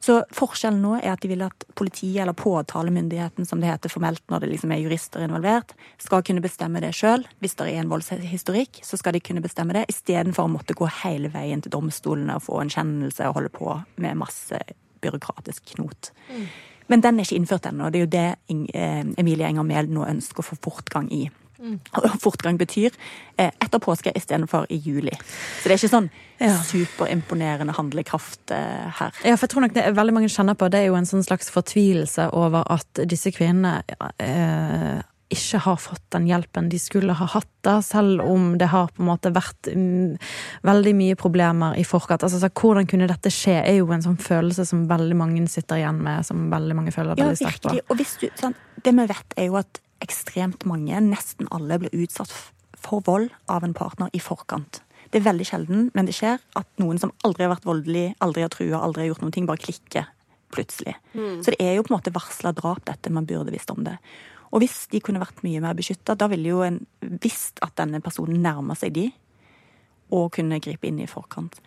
[0.03, 4.23] Så forskjellen nå er at de vil at politiet, eller påtalemyndigheten som det heter formelt
[4.31, 7.27] når det liksom er jurister involvert, skal kunne bestemme det sjøl.
[7.43, 10.89] Hvis det er en voldshistorikk, så skal de kunne bestemme det, istedenfor å måtte gå
[11.03, 14.63] hele veien til domstolene og få en kjennelse og holde på med masse
[15.03, 16.13] byråkratisk knot.
[16.89, 20.05] Men den er ikke innført ennå, det er jo det eh, Emilie Enger Mehl nå
[20.07, 21.25] ønsker å få fortgang i.
[21.97, 22.93] Og fortgang betyr
[23.41, 25.15] eh, etter påske istedenfor i juli.
[25.17, 26.53] Så det er ikke sånn Ja.
[26.69, 29.13] superimponerende handlekraft eh, her.
[29.25, 31.09] Ja, for jeg tror nok det er veldig mange kjenner på, det er jo en
[31.09, 33.79] sånn slags fortvilelse over at disse kvinnene
[34.21, 35.01] eh,
[35.33, 39.03] ikke har fått den hjelpen de skulle ha hatt, da, selv om det har på
[39.03, 40.15] en måte vært mm,
[40.67, 42.23] veldig mye problemer i forkant.
[42.23, 45.83] Altså, så hvordan kunne dette skje, er jo en sånn følelse som veldig mange sitter
[45.83, 47.75] igjen med, som veldig mange føler Ja, veldig sterkt på.
[47.75, 47.87] virkelig.
[47.91, 48.55] Og hvis du, sånn,
[48.87, 52.31] det vi vet, er jo at ekstremt mange, nesten alle, blir utsatt
[52.77, 54.83] for vold av en partner i forkant.
[55.11, 58.45] Det er veldig sjelden, men det skjer at noen som aldri har vært voldelig, aldri
[58.45, 60.07] har trua, aldri har gjort noen ting, bare klikker
[60.55, 60.95] plutselig.
[61.43, 63.11] Så det er jo på en måte varsla drap, dette.
[63.11, 63.97] Man burde visst om det.
[64.57, 66.81] Og hvis de kunne vært mye mer beskytta, da ville jo en
[67.21, 69.11] visst at denne personen nærmer seg de,
[70.17, 71.59] og kunne gripe inn i forkant.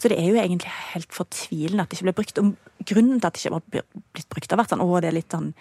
[0.00, 2.40] Så det er jo egentlig helt fortvilende at det ikke ble brukt.
[2.42, 5.18] Og grunnen til at det ikke var blitt brukt, har vært sånn å, det er
[5.20, 5.52] litt sånn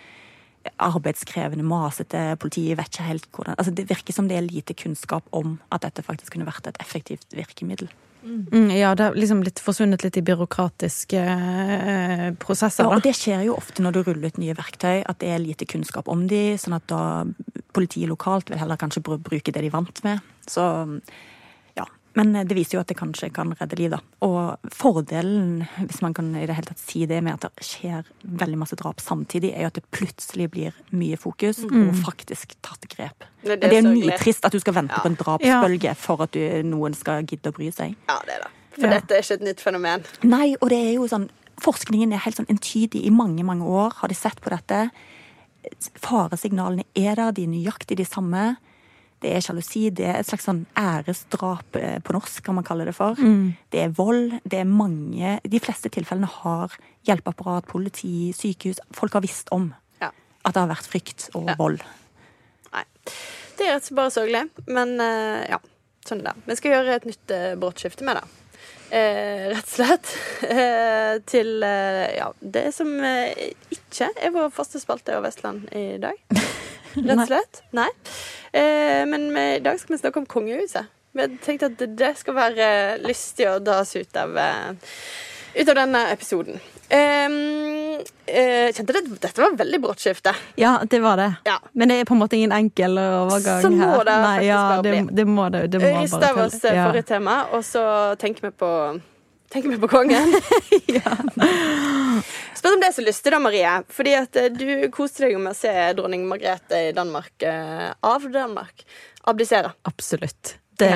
[0.81, 5.25] arbeidskrevende, masete, politiet vet ikke helt hvordan Altså Det virker som det er lite kunnskap
[5.33, 7.89] om at dette faktisk kunne vært et effektivt virkemiddel.
[8.23, 13.15] Mm, ja, det har liksom blitt forsvunnet litt i byråkratiske eh, prosesser, Ja, og det
[13.17, 16.27] skjer jo ofte når du ruller ut nye verktøy, at det er lite kunnskap om
[16.29, 17.01] de, sånn at da
[17.73, 20.21] politiet lokalt vil heller kanskje bruke det de vant med.
[20.49, 20.65] Så.
[22.13, 23.99] Men det viser jo at det kanskje kan redde liv, da.
[24.27, 28.03] Og fordelen, hvis man kan i det hele tatt si det, med at det skjer
[28.25, 32.83] veldig masse drap samtidig, er jo at det plutselig blir mye fokus og faktisk tatt
[32.91, 33.23] grep.
[33.43, 34.99] Det er Men det er jo nitrist at du skal vente Ja.
[35.05, 37.95] på en drapsbølge for at du, noen skal gidde å bry seg.
[38.09, 38.51] Ja, det er det.
[38.75, 38.99] For Ja.
[38.99, 40.03] dette er ikke et nytt fenomen.
[40.23, 41.29] Nei, og det er jo sånn
[41.61, 43.05] Forskningen er helt sånn entydig.
[43.05, 44.89] I mange, mange år har de sett på dette.
[46.01, 48.57] Faresignalene er der, de er nøyaktig de samme.
[49.21, 52.87] Det er sjalusi, det er et slags sånn æresdrap eh, på norsk, kan man kalle
[52.89, 53.19] det for.
[53.69, 54.39] Det er vold.
[54.43, 56.73] Det er mange De fleste tilfellene har
[57.05, 60.09] hjelpeapparat, politi, sykehus Folk har visst om Ja.
[60.45, 61.55] at det har vært frykt og Ja.
[61.59, 61.83] vold.
[62.73, 62.83] Nei.
[63.57, 64.43] Det er rett og slett bare sørgelig.
[64.67, 65.59] Men eh, ja,
[66.07, 66.35] sånn er det.
[66.47, 68.23] Vi skal gjøre et nytt uh, brått med det.
[68.91, 70.09] Eh, rett og slett
[70.49, 75.97] eh, til eh, ja, det som eh, ikke er vår faste spalte over Vestland i
[76.01, 76.17] dag.
[76.95, 77.61] Rett og slett.
[77.77, 77.89] Nei.
[78.51, 80.89] Eh, men i dag skal vi snakke om kongehuset.
[81.11, 84.71] Vi tenkte tenkt at det- skal være lystig å dra oss ut av, eh,
[85.55, 86.59] ut av denne episoden.
[86.91, 90.33] Um, uh, kjente det, dette var veldig brått skifte.
[90.59, 91.29] Ja, det var det.
[91.45, 91.55] Ja.
[91.71, 94.03] Men det er på en måte ingen enkel overgang Så må her.
[94.03, 95.69] det Nei, ja, det, det må det.
[95.71, 96.89] det må bare av oss eh, Ja.
[96.89, 98.99] forrige tema, og så tenker vi på
[99.51, 100.31] Tenker vi på kongen.
[102.61, 103.69] Spør om det er så lystig, da, Marie.
[103.89, 108.27] Fordi at eh, du koste deg med å se dronning Margrethe i Danmark, eh, av
[108.29, 108.83] Danmark,
[109.25, 109.71] abdisere.
[109.89, 110.57] Absolutt.
[110.81, 110.89] Det,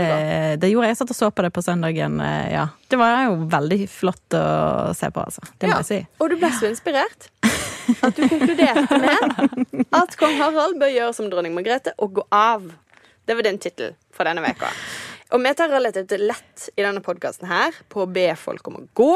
[0.62, 0.93] det gjorde jeg.
[0.95, 2.19] Jeg satt og så på det på søndagen.
[2.21, 2.67] eh, Ja.
[2.89, 5.41] Det var jo veldig flott å se på, altså.
[5.60, 5.82] Det må Ja.
[5.82, 5.99] jeg si.
[6.21, 7.28] Og du ble så inspirert
[8.01, 12.65] at du konkluderte med at kong Harald bør gjøre som dronning Margrethe og gå av.
[13.25, 14.69] Det var din tittel for denne veka.
[15.34, 18.88] Og vi tar relativt lett i denne podkasten her på å be folk om å
[18.97, 19.13] gå.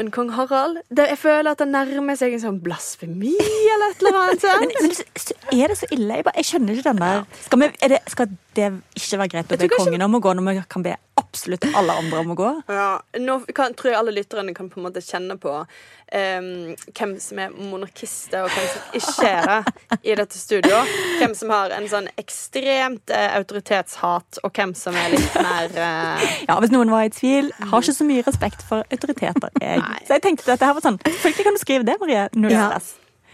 [0.00, 4.00] Men kong Harald det, Jeg føler at det nærmer seg en sånn blasfemi eller et
[4.02, 4.46] eller annet.
[4.62, 6.14] Men, men så- er det så ille?
[6.16, 9.52] Jeg, bare, jeg skjønner ikke den der skal, vi, det, skal det ikke være greit
[9.52, 12.36] å be kongen om å gå når vi kan be absolutt alle andre om å
[12.38, 12.50] gå?
[12.72, 12.86] Ja,
[13.20, 16.48] nå kan, tror jeg alle lytterne kan på en måte kjenne på um,
[16.96, 20.80] hvem som er monarkister, og hvem som ikke er det i dette studio.
[21.20, 26.26] Hvem som har en sånn ekstremt uh, autoritetshat, og hvem som er litt mer uh...
[26.48, 29.52] Ja, Hvis noen var i tvil, har ikke så mye respekt for autoriteter.
[29.60, 29.84] Jeg.
[29.84, 30.00] Nei.
[30.08, 32.26] Så jeg tenkte at det her var sånn Selvfølgelig kan du skrive det, Marie.
[32.36, 32.68] Null Ja.
[32.72, 32.92] stress.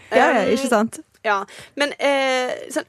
[0.09, 0.99] Ja, ja, ikke sant?
[1.25, 1.41] Ja,
[1.77, 2.87] men eh, sånn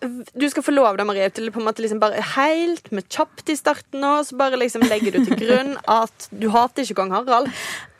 [0.00, 3.52] du skal få lov da, Marie, til på en måte liksom bare helt med kjapt
[3.52, 7.14] i starten nå, så bare liksom legger du til grunn at du hater ikke kong
[7.14, 7.50] Harald.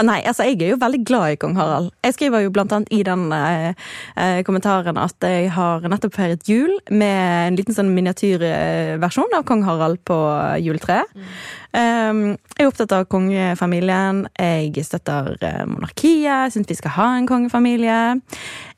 [0.03, 1.93] Nei, altså jeg er jo veldig glad i kong Harald.
[2.05, 3.73] Jeg skriver jo blant annet i den eh,
[4.19, 9.67] eh kommentaren at jeg har nettopp feiret jul med en liten sånn miniatyrversjon av kong
[9.67, 10.19] Harald på
[10.65, 11.13] juletreet.
[11.15, 11.29] Mm.
[11.73, 12.25] Um,
[12.59, 14.27] jeg er opptatt av kongefamilien.
[14.37, 16.53] Jeg støtter eh, monarkiet.
[16.53, 18.01] Syns vi skal ha en kongefamilie.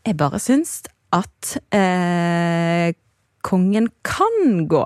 [0.04, 0.82] Jeg bare syns
[1.14, 2.92] at eh,
[3.44, 4.84] kongen kan gå.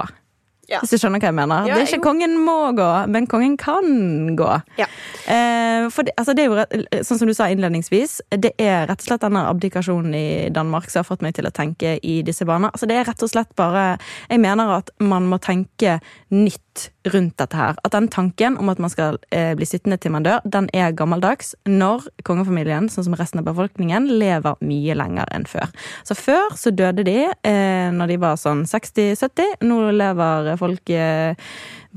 [0.69, 0.83] Ja.
[0.83, 1.65] Hvis du skjønner hva jeg mener.
[1.65, 2.05] Ja, det er ikke jo.
[2.05, 4.51] kongen må gå, men kongen kan gå.
[4.77, 4.89] Ja.
[5.25, 9.01] Eh, for det, altså det er jo, sånn som du sa innledningsvis, det er rett
[9.01, 12.45] og slett denne abdikasjonen i Danmark som har fått meg til å tenke i disse
[12.49, 12.75] baner.
[12.75, 13.87] Altså det er rett og slett bare
[14.29, 15.99] Jeg mener at man må tenke
[16.37, 16.68] nytt
[17.13, 17.79] rundt dette her.
[17.85, 20.95] At den tanken om at man skal eh, bli sittende til man dør, den er
[20.97, 25.73] gammeldags når kongefamilien, sånn som resten av befolkningen, lever mye lenger enn før.
[26.07, 29.61] Så før så døde de eh, når de var sånn 60-70.
[29.69, 31.35] Nå lever folk eh,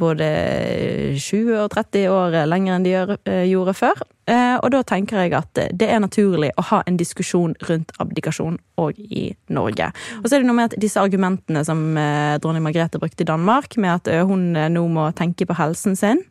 [0.01, 0.27] både
[1.15, 4.01] 20 og 30 år lenger enn de eh, gjorde før.
[4.29, 8.57] Eh, og da tenker jeg at det er naturlig å ha en diskusjon rundt abdikasjon
[8.81, 9.91] òg i Norge.
[10.21, 11.83] Og så er det noe med at disse argumentene som
[12.41, 16.25] dronning Margrethe brukte i Danmark, med at hun nå må tenke på helsen sin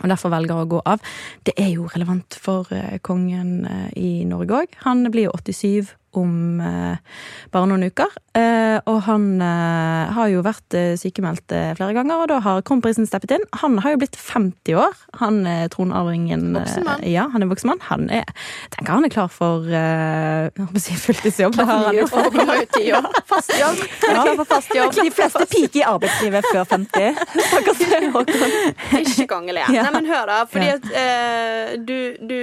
[0.00, 1.02] og derfor velger å gå av.
[1.44, 2.66] Det er jo relevant for
[3.04, 3.60] kongen
[3.94, 4.78] i Norge òg.
[4.86, 6.96] Han blir jo 87 om eh,
[7.52, 8.10] bare noen uker.
[8.36, 12.62] Eh, og han eh, har jo vært eh, sykemeldt eh, flere ganger, og da har
[12.66, 13.44] kronprinsen steppet inn.
[13.62, 16.50] Han har jo blitt 50 år, han eh, tronarvingen.
[16.56, 17.04] Voksen mann.
[17.08, 17.82] ja, han er voksen mann.
[17.88, 18.28] Han er,
[18.74, 19.66] tenker han er klar for
[20.82, 21.56] si fulltidsjobb.
[21.58, 22.06] Det har han jo
[23.32, 23.82] Fast jobb.
[24.08, 24.94] Ja, for fast jobb.
[24.96, 27.22] De fleste piker i arbeidslivet før 50.
[29.02, 29.64] Ikke kongelig.
[29.72, 29.86] Ja.
[29.88, 30.40] Nei, men hør, da.
[30.50, 30.88] Fordi at
[31.86, 32.40] du, du,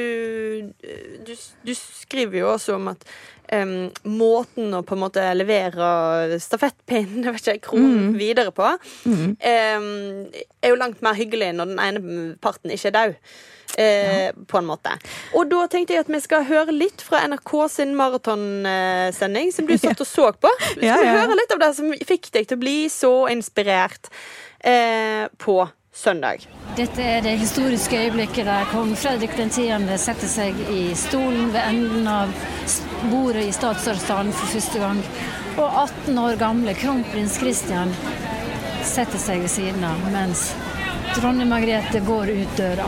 [1.28, 1.34] du,
[1.66, 3.06] du skriver jo også om at
[3.54, 8.18] um, måten å på en måte levere stafettpinnen vet ikke, kronen mm.
[8.20, 8.74] videre på,
[9.06, 9.30] mm.
[9.38, 9.88] um,
[10.62, 13.24] er jo langt mer hyggelig når den ene parten ikke er død.
[13.80, 14.32] Ja.
[14.50, 14.92] på en måte.
[15.38, 19.76] Og da tenkte jeg at vi skal høre litt fra NRK sin maratonsending, som du
[19.80, 20.50] satt og så på.
[20.64, 21.14] Skal vi ja, ja.
[21.22, 24.10] høre litt av det som fikk deg til å bli så inspirert
[24.66, 25.62] eh, på
[26.00, 26.46] søndag.
[26.78, 29.98] Dette er det historiske øyeblikket der kong Fredrik 10.
[30.00, 32.32] setter seg i stolen ved enden av
[33.12, 35.02] bordet i statsrådssalen for første gang.
[35.58, 37.92] Og 18 år gamle kronprins Christian
[38.88, 40.50] setter seg ved siden av, mens
[41.18, 42.88] dronning Margrethe går ut døra.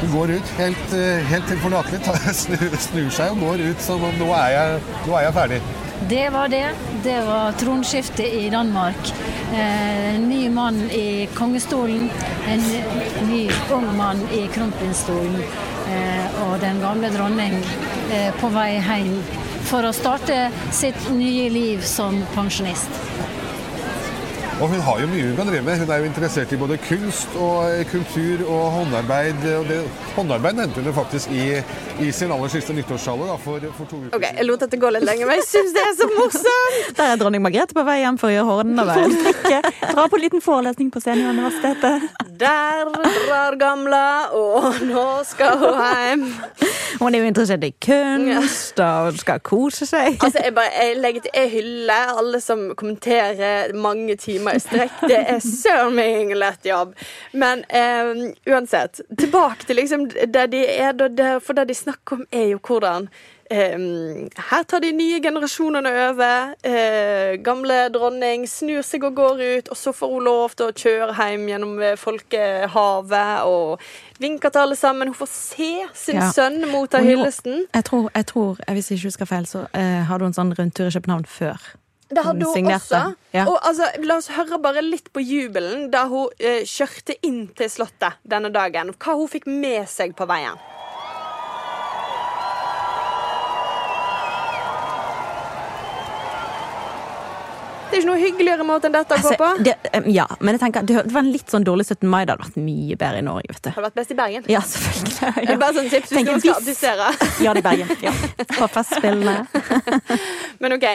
[0.00, 2.00] Hun går ut helt, eh, helt tilforlatelig,
[2.42, 5.62] snur, snur seg og går ut som om nå er jeg, nå er jeg ferdig.
[6.10, 6.66] Det var det.
[7.04, 9.12] Det var tronskiftet i Danmark.
[9.52, 12.10] Eh, ny mann i kongestolen,
[12.48, 12.60] en
[13.28, 15.36] ny ung mann i kronprinsstolen.
[15.92, 17.58] Eh, og den gamle dronning
[18.12, 19.18] eh, på vei hjem
[19.68, 22.96] for å starte sitt nye liv som pensjonist.
[24.62, 25.80] Og hun har jo mye hun kan drive med.
[25.82, 29.40] Hun er jo interessert i både kunst og kultur og håndarbeid.
[29.58, 29.78] Og det,
[30.14, 31.46] håndarbeid nevnte hun faktisk i,
[31.98, 35.06] i, sin aller siste nyttårstale for, for, to uker Ok, Jeg lot dette gå litt
[35.08, 36.94] lenger, men jeg syns det er så morsomt!
[37.00, 39.18] Der er dronning Margrethe på vei hjem for å gjøre håndarbeid.
[39.82, 42.30] Dra på en liten forelesning på Senioruniversitetet.
[42.42, 42.88] Der
[43.28, 46.24] drar gamla, og nå skal hun hjem.
[46.98, 50.16] Hun er jo interessert i kunst og skal kose seg.
[50.18, 55.04] Altså, jeg, bare, jeg, legger jeg hyller alle som kommenterer mange timer i strekk.
[55.06, 56.96] Det er søren meg ingen lett jobb.
[57.32, 60.98] Men um, uansett, tilbake til liksom det de er,
[61.44, 63.06] for det de snakker om, er jo hvordan
[63.52, 66.54] her tar de nye generasjonene over.
[66.66, 70.76] Uh, gamle dronning snur seg og går ut, og så får hun lov til å
[70.84, 73.84] kjøre hjem gjennom eh, folkehavet og
[74.22, 75.12] vinker til alle sammen.
[75.12, 75.70] Hun får se
[76.04, 76.30] sin ja.
[76.34, 77.66] sønn motta hyllesten.
[77.74, 80.56] Jeg tror, jeg tror, hvis jeg ikke husker feil, så eh, hadde hun en sånn
[80.58, 81.72] rundtur i København før.
[82.12, 83.00] Det hadde hun også.
[83.32, 83.46] Ja.
[83.48, 87.72] Og altså, La oss høre bare litt på jubelen da hun eh, kjørte inn til
[87.72, 88.92] Slottet denne dagen.
[88.98, 90.60] Hva hun fikk med seg på veien.
[97.92, 99.64] Det er ikke noe hyggeligere måte enn dette å altså, gå på.
[99.66, 99.72] Det,
[100.14, 102.06] ja, men jeg tenker, det var en litt sånn dårlig 17.
[102.08, 102.22] mai.
[102.24, 103.50] Det hadde vært mye bedre i Norge.
[103.52, 103.68] vet du.
[103.74, 104.46] Hadde vært best i Bergen.
[104.48, 105.12] Ja, selvfølgelig.
[105.20, 105.32] Ja.
[105.50, 107.10] Det bare sånn tips hvis du skal abdisere.
[107.44, 107.92] Ja, det er Bergen.
[108.00, 108.14] Ja.
[108.54, 109.36] På festspillene.
[110.64, 110.88] men ok.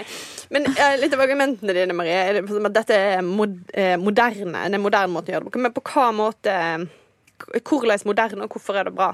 [0.58, 4.66] Men uh, litt av argumentene dine, Marie, er at dette er mod, uh, moderne.
[4.66, 5.66] En moderne måte å gjøre det på.
[5.68, 6.58] Men på hva måte
[7.38, 9.12] Hvordan moderne, og hvorfor er det bra?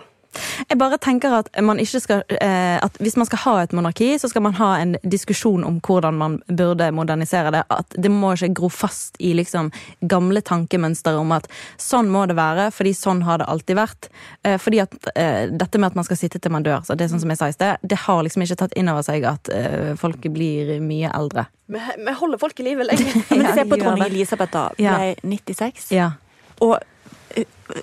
[0.69, 4.13] Jeg bare tenker at, man ikke skal, eh, at hvis man skal ha et monarki,
[4.19, 7.63] så skal man ha en diskusjon om hvordan man burde modernisere det.
[7.73, 11.49] At det må ikke gro fast i liksom gamle tankemønstre om at
[11.81, 14.09] sånn må det være, fordi sånn har det alltid vært.
[14.43, 17.07] Eh, fordi at eh, dette med at man skal sitte til man dør, så det
[17.07, 19.27] er sånn som jeg sa i sted, det har liksom ikke tatt inn over seg
[19.29, 21.47] at eh, folk blir mye eldre.
[21.73, 21.79] Vi,
[22.19, 23.13] holder folk i live lenge.
[23.29, 24.09] Men se på dronning.
[24.09, 24.65] Elisabeth, da.
[24.81, 24.97] Ja.
[24.99, 25.91] Ble 96.
[25.95, 26.11] Ja.
[26.63, 26.77] Og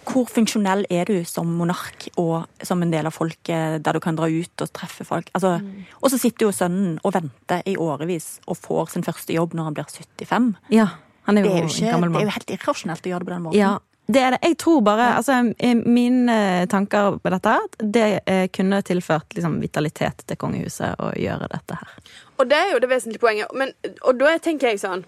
[0.07, 4.19] hvor funksjonell er du som monark og som en del av folket, der du kan
[4.19, 5.31] dra ut og treffe folk?
[5.35, 5.57] Altså,
[6.01, 9.71] Og så sitter jo sønnen og venter i årevis og får sin første jobb når
[9.71, 10.53] han blir 75.
[10.71, 10.89] ja.
[11.29, 13.11] Han er Det jo, er jo, ikke, en gammel det er jo helt irrasjonelt å
[13.11, 13.59] gjøre det på den måten.
[13.61, 13.79] Ja,
[14.11, 14.39] det er det.
[14.43, 20.25] Jeg tror bare altså, eh, Mine tanker på dette det eh, kunne tilført liksom, vitalitet
[20.27, 21.93] til kongehuset å gjøre dette her.
[22.41, 23.53] Og det er jo det vesentlige poenget.
[23.55, 25.05] Men, og da tenker jeg sånn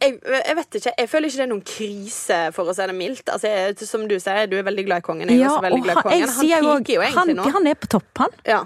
[0.00, 2.96] jeg, jeg vet ikke, jeg føler ikke det er noen krise, for å si det
[2.96, 3.28] mildt.
[3.34, 5.28] Altså, jeg, som du sier, du er veldig glad i kongen.
[5.32, 6.18] Jeg er også veldig glad i kongen.
[6.20, 7.46] Han Han sier jo egentlig han, nå.
[7.58, 8.36] han er på topp, han.
[8.48, 8.64] Ja.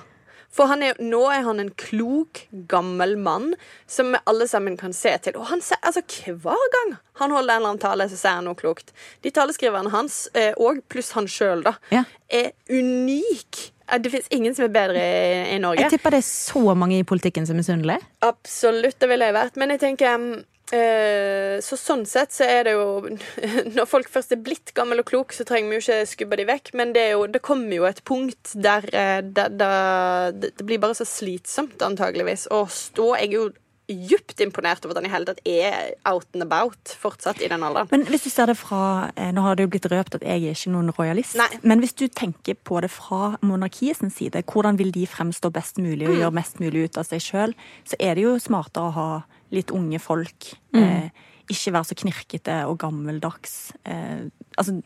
[0.53, 3.55] For han er, nå er han en klok, gammel mann
[3.89, 5.39] som vi alle sammen kan se til.
[5.41, 6.91] Og han ser, altså Hver gang
[7.23, 8.93] han holder en eller annen tale, så sier han noe klokt.
[9.25, 12.05] De taleskriverne hans, eh, og pluss han sjøl, da, Ja.
[12.29, 13.73] er unik.
[13.89, 15.81] Eh, Det fins ingen som er bedre i, i Norge.
[15.87, 18.01] Jeg tipper det er så mange i politikken som er misunnelige.
[18.21, 19.57] Absolutt, det ville jeg vært.
[19.57, 22.87] Men jeg tenker mm, Så sånn sett så er det jo
[23.77, 26.47] Når folk først er blitt gammel og klok, så trenger vi jo ikke skubbe de
[26.49, 26.73] vekk.
[26.81, 30.81] Men det, jo, det kommer jo et punkt der, eh, der, der det, det blir
[30.83, 32.49] bare så slitsomt, antageligvis.
[32.53, 33.51] Å stå Jeg er jo
[33.93, 37.65] djupt imponert over at han i hele tatt er out and about fortsatt i den
[37.67, 37.91] alderen.
[37.91, 40.45] Men hvis du ser det fra eh, Nå har det jo blitt røpt at jeg
[40.47, 41.37] er ikke noen royalist.
[41.41, 41.49] Nei.
[41.67, 45.83] Men hvis du tenker på det fra monarkiet sin side, hvordan vil de fremstå best
[45.83, 47.57] mulig og gjøre mest mulig ut av seg sjøl,
[47.89, 49.09] så er det jo smartere å ha
[49.53, 50.53] litt unge folk.
[50.77, 51.11] Eh,
[51.53, 53.73] ikke være så knirkete og gammeldags.
[53.85, 54.79] Eh, altså,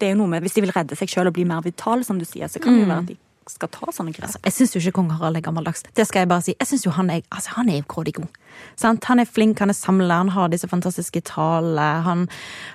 [0.00, 2.04] det er jo noe med, Hvis de vil redde seg sjøl og bli mer vital,
[2.04, 3.18] som du sier, så kan det jo være at de
[3.52, 4.24] skal ta sånne grep.
[4.28, 5.84] Altså, Jeg syns jo ikke kong Harald er gammeldags.
[5.94, 6.54] Det skal jeg bare si.
[6.58, 8.28] Jeg synes jo Han er altså, han er grådig god.
[8.80, 9.04] Sant?
[9.10, 11.88] Han er flink, han er samler, han har disse fantastiske talene.
[12.04, 12.26] Han,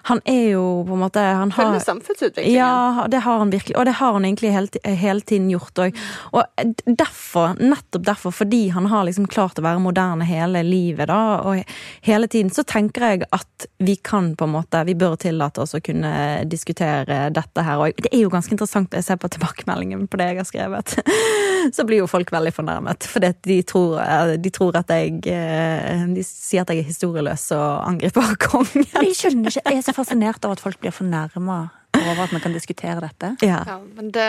[0.09, 2.55] han er jo på en måte han har, Følger samfunnsutviklingen.
[2.55, 3.75] Ja, det har han virkelig.
[3.77, 5.99] Og det har han egentlig hele, hele tiden gjort òg.
[6.33, 6.43] Og
[6.85, 11.63] derfor, nettopp derfor, fordi han har liksom klart å være moderne hele livet, da, og
[12.05, 15.75] hele tiden, så tenker jeg at vi kan på en måte Vi bør tillate oss
[15.75, 16.11] å kunne
[16.49, 17.81] diskutere dette her.
[17.81, 20.95] Og det er jo ganske interessant å se på tilbakemeldingen på det jeg har skrevet.
[21.75, 23.99] Så blir jo folk veldig fornærmet, fordi de tror,
[24.39, 25.68] de tror at jeg eh,
[26.15, 28.85] De sier at jeg er historieløs og angriper kongen.
[28.95, 31.61] Jeg skjønner ikke, jeg er så fascinert av at folk blir fornærma
[31.99, 33.33] over at vi kan diskutere dette.
[33.45, 33.63] Ja.
[33.67, 34.27] Ja, men det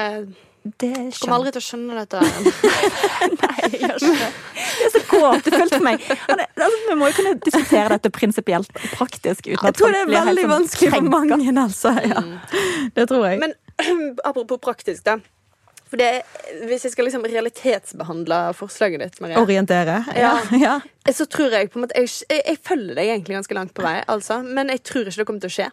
[0.80, 2.18] Det kommer aldri til å skjønne dette.
[3.40, 4.26] Nei, jeg gjør ikke det.
[4.60, 6.02] Det er så gåtefullt for meg.
[6.28, 9.46] Er- Altså, vi må jo kunne diskutere dette prinsipielt og praktisk.
[9.48, 11.94] Uten Jeg tror det er veldig sånn vanskelig for mange, altså.
[12.04, 12.20] Ja.
[12.98, 13.40] Det tror jeg.
[13.40, 13.54] Men
[14.28, 15.16] apropos praktisk, da.
[15.90, 16.22] For det,
[16.70, 19.96] hvis jeg skal liksom realitetsbehandle forslaget ditt, Maria Orientere.
[20.14, 20.36] Ja.
[20.66, 20.76] ja.
[21.10, 23.82] så tror jeg på en måte jeg, jeg, jeg følger deg egentlig ganske langt på
[23.82, 24.38] vei, altså.
[24.46, 25.68] Men jeg tror ikke det kommer til å skje.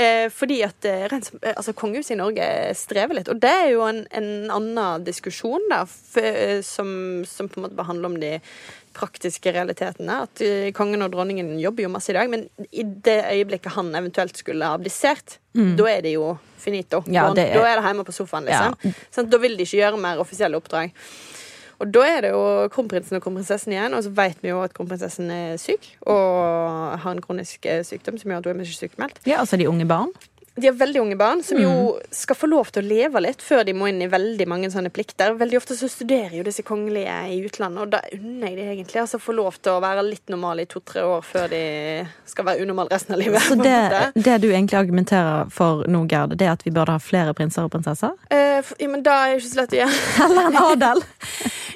[0.00, 2.48] Eh, fordi at eh, rent, eh, altså, kongehuset i Norge
[2.80, 3.28] strever litt.
[3.28, 6.88] Og det er jo en, en annen diskusjon, da, f, eh, som,
[7.28, 8.38] som på en måte behandler om de
[8.98, 10.18] praktiske realitetene.
[10.26, 13.94] At eh, kongen og dronningen jobber jo masse i dag, men i det øyeblikket han
[13.94, 17.00] eventuelt skulle ha abdisert, da er det jo finito.
[17.06, 17.14] Mm.
[17.14, 18.94] Ja, det er- da er det hjemme på sofaen, liksom.
[19.14, 20.92] Sånn, da vil de ikke gjøre mer offisielle oppdrag.
[21.80, 22.40] Og da er det jo
[22.74, 27.12] kronprinsen og kronprinsessen igjen, og så vet vi jo at kronprinsessen er syk og har
[27.14, 29.20] en kronisk eh, sykdom som gjør at hun er mye sykemeldt.
[29.30, 30.10] ja, altså de unge barn.
[30.58, 32.06] De har veldig unge barn som jo Mm.
[32.10, 34.90] skal få lov til å leve litt før de må inn i veldig mange sånne
[34.90, 35.34] plikter.
[35.38, 39.00] Veldig ofte så studerer jo disse kongelige i utlandet, og da unner jeg de egentlig
[39.02, 41.62] altså få lov til å være litt normale i to-tre år før de
[42.26, 43.42] skal være unormale resten av livet.
[43.42, 47.02] Så det, det du egentlig argumenterer for nå, Gerd, det er at vi burde ha
[47.02, 48.14] flere prinser og prinsesser?
[48.30, 50.02] Eh, for, ja, men da er det ikke så lett å gjøre.
[50.26, 51.04] Eller en adel?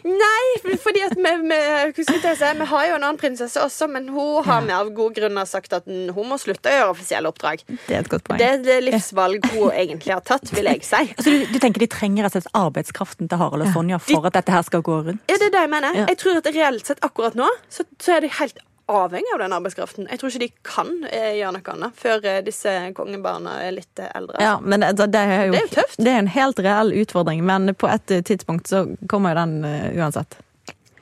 [0.03, 4.42] Nei, fordi at vi, vi, si, vi har jo en annen prinsesse også, men hun
[4.49, 7.62] har vi av gode grunner sagt at hun må slutte å gjøre offisielle oppdrag.
[7.87, 8.40] Det er et godt poeng.
[8.42, 11.03] Det det livsvalg hun egentlig har tatt, vil jeg si.
[11.17, 14.53] Altså, du, du tenker de trenger altså arbeidskraften til Harald og Sonja for at dette
[14.55, 15.23] her skal gå rundt?
[15.29, 16.03] Ja, det er det jeg mener?
[16.07, 18.59] Jeg tror at reelt sett akkurat nå så, så er de helt
[18.93, 20.09] avhengig av den arbeidskraften.
[20.11, 24.03] Jeg tror ikke de kan eh, gjøre noe annet før eh, disse kongebarna er litt
[24.03, 24.41] eh, eldre.
[24.43, 25.99] Ja, men det, det, er jo, Det er jo tøft.
[26.03, 29.55] Det er en helt reell utfordring, men på et eh, tidspunkt så kommer jo den
[29.65, 30.37] uh, uansett.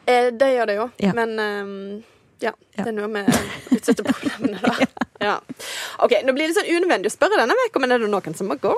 [0.04, 1.12] Eh, det gjør det jo, Ja.
[1.16, 2.02] men um,
[2.40, 2.84] ja, Ja.
[2.84, 3.40] det er noe med å
[3.76, 4.76] utsette problemene, da.
[5.28, 5.34] Ja.
[6.00, 8.48] OK, nå blir det sånn unødvendig å spørre denne uka, men er det noen som
[8.48, 8.70] må gå?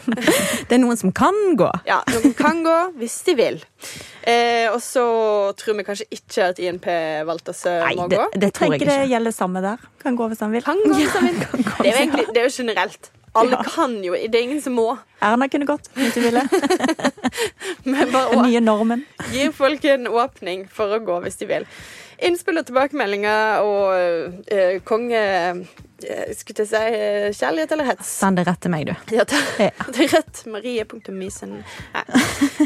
[0.68, 1.68] Det er noen som kan gå.
[1.90, 3.58] Ja, noen kan gå hvis de vil.
[4.26, 5.04] Eh, og så
[5.60, 6.88] tror vi kanskje ikke at INP
[7.28, 8.40] Waltersø Nei, må det, gå.
[8.46, 9.84] det tror jeg ikke det gjelder samme der.
[10.02, 10.64] Kan gå hvis han vil.
[10.64, 11.44] Kan gå hvis han vil.
[11.44, 13.10] Det er egentlig det er jo generelt.
[13.36, 13.64] Alle Ja.
[13.68, 14.14] kan jo.
[14.16, 14.88] Det er ingen som må.
[15.20, 16.46] Erna kunne gått hvis hun ville.
[17.84, 19.04] Den nye normen.
[19.32, 21.66] gir folk en åpning for å gå hvis de vil.
[22.24, 25.20] Innspill og tilbakemeldinger og eh, konge...
[26.06, 28.08] eh, skulle jeg si eh, kjærlighet eller hets?
[28.22, 28.94] Send det rett til meg, du.
[29.16, 29.70] Ja, ta, Ja.
[29.92, 30.42] det er rett.
[30.52, 31.58] Marie.mysen.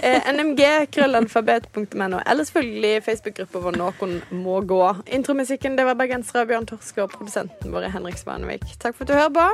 [0.03, 0.63] Eh, NMG,
[0.95, 2.21] krøllalfabet.no.
[2.27, 4.81] Eller selvfølgelig Facebook-gruppa hvor noen må gå.
[5.19, 8.67] Intromusikken det var bergensere Bjørn Torske og produsenten vår Henrik Svanevik.
[8.79, 9.51] Takk for at du hører på.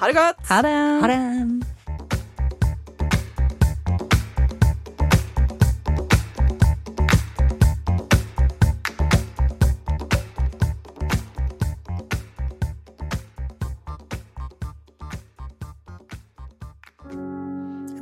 [0.00, 0.46] Ha det godt!
[0.48, 0.78] Ha det.
[1.02, 1.79] Ha det.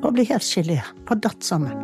[0.03, 0.79] Og ble helt gelé.
[1.09, 1.75] Bare datt sammen.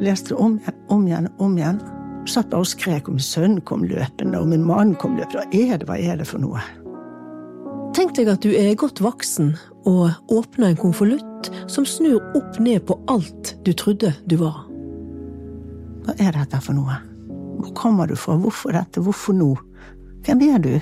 [0.00, 1.80] Leste det om igjen, om igjen, om igjen.
[2.28, 5.46] Satt bare og skrek om sønnen kom løpende, og min mann kom løpende.
[5.48, 6.62] Hva er det, hva er det for noe?
[7.96, 9.54] Tenk deg at du er godt voksen
[9.88, 14.62] og åpner en konvolutt som snur opp ned på alt du trodde du var.
[16.06, 17.00] Hva er dette for noe?
[17.60, 18.38] Hvor kommer du fra?
[18.40, 19.02] Hvorfor dette?
[19.04, 19.50] Hvorfor nå?
[20.24, 20.72] Hvem er du?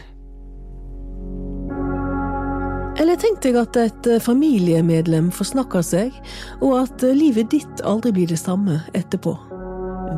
[3.39, 6.15] Tenk at et eh, familiemedlem forsnakker seg,
[6.59, 9.37] og at eh, livet ditt aldri blir det samme etterpå.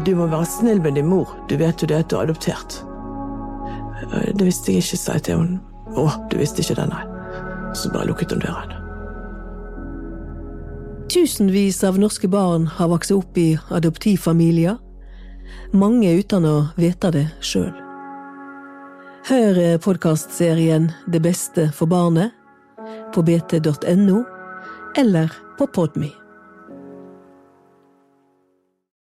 [0.07, 1.35] Du må være snill med din mor.
[1.51, 2.79] Du vet jo det at du er adoptert.
[4.09, 5.61] Eh, Det visste jeg ikke, sa jeg til henne.
[6.01, 7.05] Å, du visste ikke det, nei.
[7.77, 8.73] Så bare lukket hun døren.
[11.11, 14.79] Tusenvis av norske barn har vokst opp i adoptivfamilier.
[15.77, 17.73] Mange uten å vite det sjøl.
[19.29, 22.40] Hør podkastserien Det beste for barnet
[23.15, 24.25] på bt.no
[24.97, 26.20] eller på Podme.